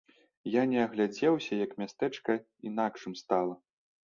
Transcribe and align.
І 0.51 0.61
не 0.71 0.79
агледзеўся 0.85 1.57
як 1.65 1.75
мястэчка 1.83 2.37
інакшым 2.71 3.13
стала. 3.23 3.55